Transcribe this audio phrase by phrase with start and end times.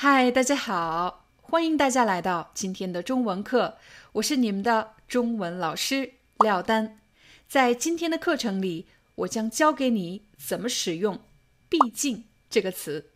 [0.00, 3.78] 嗨，大家好，欢迎大家来到今天的中文课，
[4.12, 7.00] 我是你们的中文老师廖丹。
[7.48, 11.18] 在今天的课程里，我将教给你怎么使用
[11.68, 13.10] “毕竟”这个词。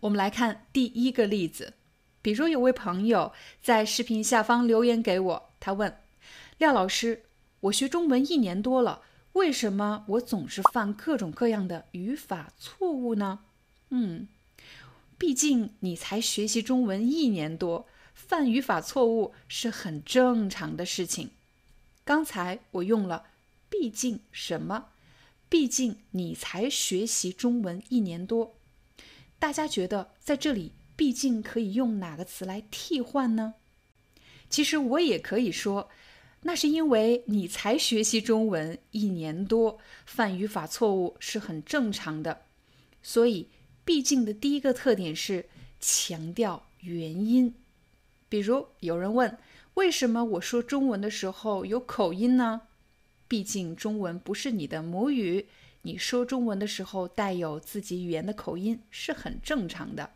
[0.00, 1.72] 我们来看第一个例子，
[2.20, 5.96] 比如有位朋友在视频下方留言给我，他问
[6.58, 7.22] 廖老师
[7.60, 9.00] ：“我学中文一年多了，
[9.32, 13.38] 为什么我总是犯各种各样的语法错误呢？”
[13.88, 14.28] 嗯。
[15.18, 21.30] 毕竟你才学习中文一年多，犯语法错误是很正常的事情。
[22.04, 23.24] 刚才我用了
[23.70, 24.90] “毕竟什么”，
[25.48, 28.56] 毕竟你才学习中文一年多。
[29.38, 33.54] 大家觉得在这里“毕竟”可以用哪个词来替换呢？
[34.50, 35.88] 其实我也可以说，
[36.42, 42.42] 那是因为你才学习中文一年多，犯语法错误是很正常的，
[43.02, 43.48] 所以。
[43.86, 45.46] 毕竟的第一个特点是
[45.80, 47.54] 强调原因，
[48.28, 49.38] 比如有人问
[49.74, 52.62] 为什么我说中文的时候有口音呢？
[53.28, 55.46] 毕竟中文不是你的母语，
[55.82, 60.10] 你说中文的时候带有自己语言的口音是很正常的。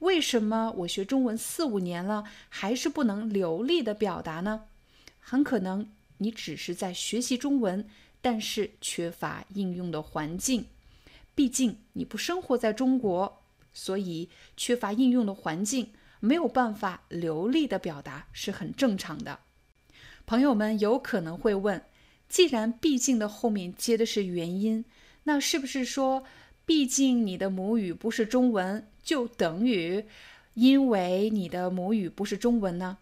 [0.00, 4.64] 为什么我学中文四五年了还是不能流利的表达呢？
[5.18, 5.88] 很可能
[6.18, 7.88] 你只是在学习中文，
[8.20, 10.66] 但是缺乏应用的环境。
[11.36, 13.42] 毕竟你不生活在中国，
[13.72, 19.40] 所以缺乏应用的环境，没有办法流利的表达是很正常的。
[20.24, 21.84] 朋友们有可能会问：
[22.28, 24.84] 既然“毕竟”的后面接的是原因，
[25.24, 26.24] 那是不是说
[26.64, 30.06] “毕竟你的母语不是中文”就等于
[30.54, 32.96] 因为你的母语不是中文呢？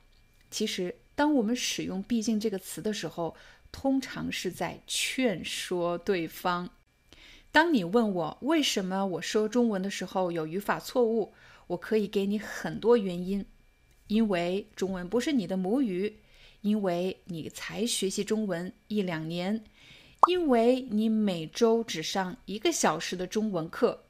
[0.50, 3.36] 其实，当我们使用“毕竟”这个词的时候，
[3.70, 6.68] 通常是在劝说对方。
[7.54, 11.32] 当你问我为什么我说中文的时候有语法错误，
[11.68, 13.46] 我可以给你很多原因。
[14.08, 16.16] 因为中文不是你的母语，
[16.62, 19.62] 因为你才学习中文一两年，
[20.26, 24.02] 因为你每周只上一个小时的中文课。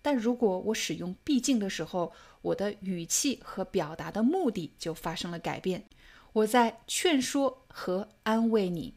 [0.00, 5.84] 但如果我使用“毕竟”的时候，我的语气和表达的目的就发生了改变，
[6.32, 8.94] 我在劝说和安慰你。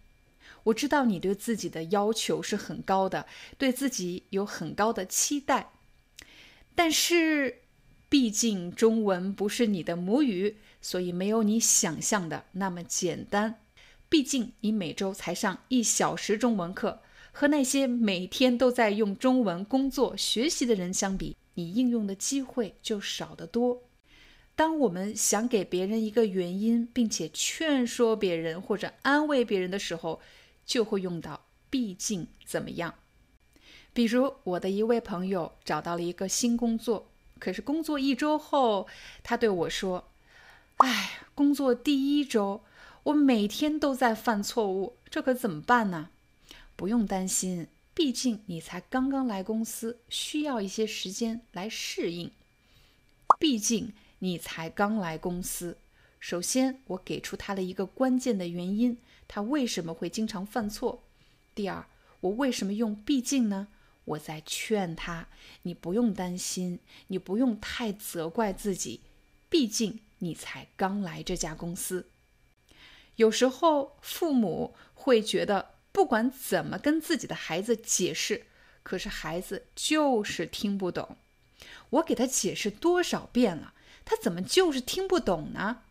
[0.63, 3.25] 我知道你对自己的要求是很高的，
[3.57, 5.71] 对自己有很高的期待，
[6.75, 7.61] 但是
[8.09, 13.59] 毕竟中文不是你的母语，所以没有你想象的那么简单。
[14.09, 17.01] 毕竟你每周才上一小时中文课，
[17.31, 23.83] 和那些每天都在用中文工作学习的人相比，你应用的机会就少得多。
[24.53, 30.19] 当我们想给别人一个原因，并且劝说别人或者安慰别人的时候，
[30.65, 32.95] 就会用到“毕竟怎么样”。
[33.93, 37.07] 比如，我的一位朋友找到了一个新工作，
[37.39, 38.87] 可是工作一周后，
[39.21, 40.07] 他对我说
[40.77, 42.63] ：“哎，工作第一周，
[43.03, 46.09] 我每天都在犯错误，这可怎么办呢？”
[46.77, 52.31] 不用担心，毕竟你才刚刚来公司，需要一些时间来适应。
[53.37, 55.77] 毕竟你才刚来公司，
[56.21, 58.97] 首先我给出他的一个关键的原因。
[59.27, 61.03] 他为什么会经常犯错？
[61.55, 61.85] 第二，
[62.19, 63.69] 我为什么用“毕竟”呢？
[64.05, 65.27] 我在劝他，
[65.63, 69.01] 你不用担心，你不用太责怪自己，
[69.49, 72.09] 毕竟你才刚来这家公司。
[73.15, 78.45] 有时候父母会觉得，不管怎么跟自己的孩子解释，
[78.83, 81.15] 可是孩子就是听不懂。
[81.91, 83.73] 我给他解释多少遍了，
[84.03, 85.83] 他怎么就是听不懂呢？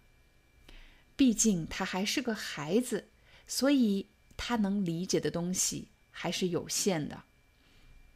[1.21, 3.11] 毕竟他还是个孩子。
[3.47, 4.07] 所以
[4.39, 7.25] 他能理解的东西还是有限的，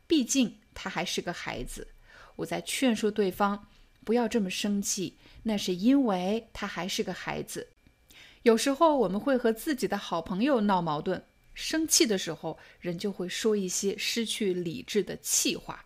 [0.06, 1.88] 毕竟他还是个孩子。
[2.36, 3.66] 我在劝说对方
[4.04, 7.68] 不要这么生气，那是因为他还是个孩子。
[8.44, 11.22] 有时候我们会和自己的好朋友闹矛盾，
[11.52, 15.84] 生气的时候人就会说一些失去理智的气话。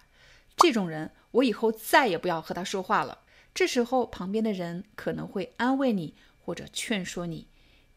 [0.57, 3.23] 这种人，我以后再也不要和他说话了。
[3.55, 6.15] 这时候旁边的人可能会安慰你
[6.49, 7.47] 或者劝说你。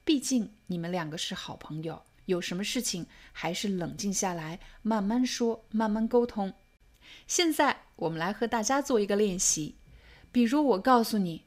[0.03, 6.53] 毕竟你们两个是好朋友，有什么事情还是冷静下来，慢慢说，慢慢沟通。
[7.25, 9.77] 现在我们来和大家做一个练习，
[10.33, 11.45] 比如我告诉你，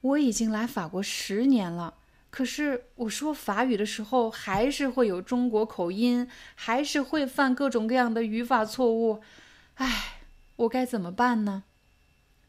[0.00, 1.98] 我已经来法国十年了，
[2.30, 9.22] 可是我说法语的时候还是会有中国口音，还是会犯各种各样的语法错误，
[9.74, 10.22] 唉，
[10.56, 11.62] 我该怎么办呢？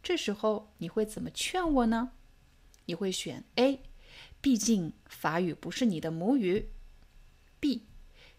[0.01, 2.13] 这时候你会怎么劝我呢？
[2.85, 3.81] 你会选 A，
[4.41, 6.69] 毕竟法语不是你的母语
[7.59, 7.81] ；B，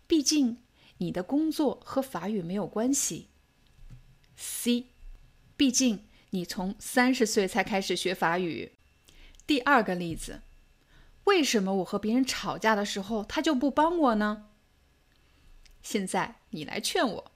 [0.06, 0.58] 毕竟
[0.98, 3.28] 你的工作和法语没有关系。
[4.36, 4.86] C，
[5.56, 8.72] 毕竟你从三十岁才开始学法语。
[9.46, 10.42] 第二个例子，
[11.24, 14.50] 为什么我和别人吵架的时候他就不帮我呢？
[15.82, 17.32] 现在你来劝我。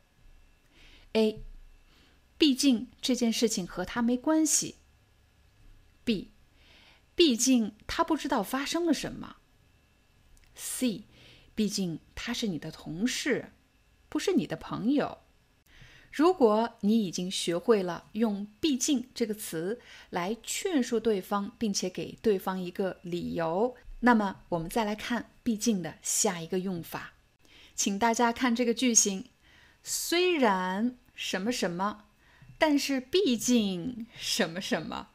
[1.13, 1.43] A，
[2.37, 4.77] 毕竟这件事情和他没关系。
[6.05, 6.31] B，
[7.21, 9.37] 毕竟他不知道发生了什么。
[10.55, 11.05] C，
[11.55, 13.53] 毕竟他是你的同事，
[14.09, 15.19] 不是你的朋友。
[16.11, 27.13] 如果你已经学会了用“毕竟”这个词来劝说对方，并且给对方一个理由，那么我们再来看“毕竟”的下一个用法。
[27.75, 29.27] 请大家看这个句型：
[29.85, 32.07] 虽然什么什么，
[32.57, 35.11] 但是毕竟什么什么。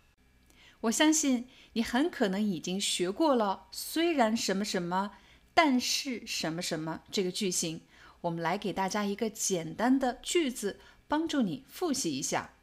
[0.82, 5.12] 我相信你很可能已经学过了“虽然什么什么，
[5.54, 7.82] 但是什么什么”这个句型。
[8.22, 10.80] 我们来给大家一个简单的句子，
[11.10, 12.54] 帮助你复习一下。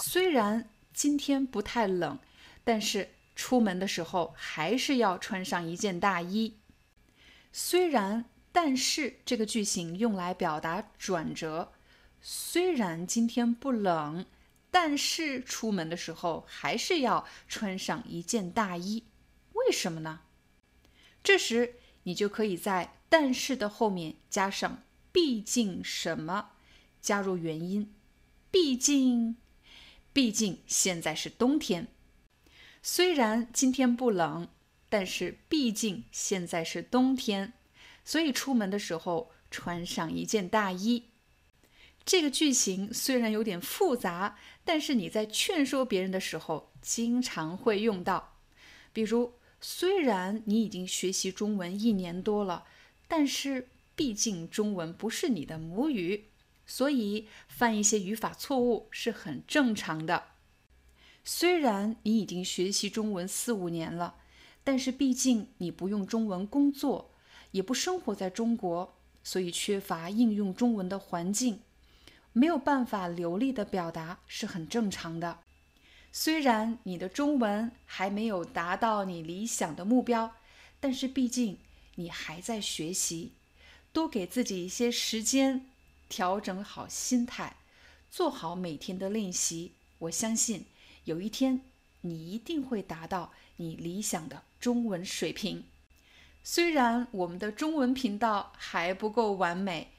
[0.00, 2.20] 虽然今天不太冷，
[2.62, 6.54] 但是出门的时候还是要穿上一件大衣。
[7.52, 11.72] 虽然，但是这个句型用来表达转折。
[12.22, 14.24] 虽然今天不冷，
[14.74, 19.04] 但是出门的时候还是要穿上一件大衣。
[19.52, 20.22] 为什么呢？
[21.22, 24.82] 这时你就可以在“但是”的后面加上。
[25.12, 26.50] 毕竟什么？
[27.00, 27.94] 加入原因。
[28.50, 29.36] 毕竟，
[30.12, 31.86] 毕竟现在是冬天。
[32.82, 34.48] 虽然今天不冷，
[34.88, 37.52] 但是毕竟现在是冬天，
[38.04, 41.10] 所以出门的时候穿上一件大衣。
[42.04, 48.38] 这个句型虽然有点复杂，但是你在劝说别人的时候经常会用到。
[48.92, 52.64] 比如，虽然你已经学习中文一年多了，
[53.08, 53.68] 但是。
[53.96, 56.24] 毕竟中文不是你的母语，
[56.66, 60.24] 所以犯一些语法错误是很正常的。
[61.22, 64.16] 虽然你已经学习中文四五年了，
[64.64, 67.12] 但是毕竟你不用中文工作，
[67.52, 71.60] 也不生活在中国，所以缺乏应用中文的环境，
[72.34, 75.38] 没有办法流利的表达是很正常的。
[76.12, 80.34] 虽然你的中文还没有达到你理想的目标，
[80.80, 81.58] 但是毕竟
[81.94, 83.32] 你还在学习。
[83.92, 85.66] 多给自己一些时间，
[86.08, 87.56] 调整好心态，
[88.10, 89.72] 做好每天的练习。
[90.00, 90.66] 我相信
[91.04, 91.60] 有一天
[92.00, 95.64] 你一定会达到你理想的中文水平。
[96.42, 99.92] 虽然我们的中文频道还不够完美，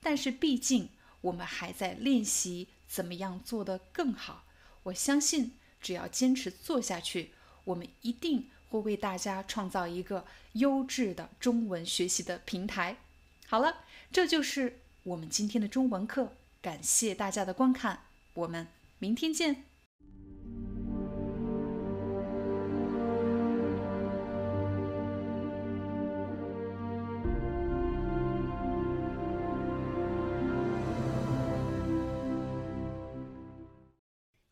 [0.00, 0.88] 但是毕竟
[1.22, 4.44] 我们还在练习怎么样做得更好。
[4.84, 7.32] 我相信只要坚持做下去，
[7.64, 12.98] 我们一定会为大家创造一个优质的中文学习的平台。
[13.46, 16.34] 好了，这就是我们今天的中文课。
[16.60, 19.64] 感谢大家的观看，我们明天见。